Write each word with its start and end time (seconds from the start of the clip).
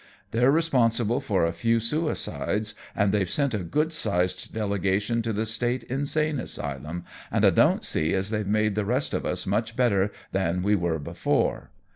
They're 0.31 0.49
responsible 0.49 1.21
for 1.21 1.45
a 1.45 1.53
few 1.53 1.79
suicides, 1.79 2.73
and 2.95 3.11
they've 3.11 3.29
sent 3.29 3.53
a 3.53 3.59
good 3.59 3.93
sized 3.93 4.51
delegation 4.51 5.21
to 5.21 5.31
the 5.31 5.45
state 5.45 5.83
insane 5.83 6.39
asylum, 6.39 7.03
an' 7.29 7.45
I 7.45 7.51
don't 7.51 7.85
see 7.85 8.11
as 8.15 8.31
they've 8.31 8.47
made 8.47 8.73
the 8.73 8.83
rest 8.83 9.13
of 9.13 9.27
us 9.27 9.45
much 9.45 9.75
better 9.75 10.11
than 10.31 10.63
we 10.63 10.73
were 10.73 10.97
before. 10.97 11.69